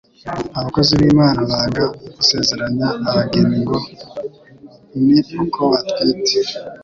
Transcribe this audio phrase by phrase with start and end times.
[0.59, 1.83] abakozi b'Imana banga
[2.15, 3.77] gusezeranya abageni ngo
[5.05, 6.35] ni uko batwite.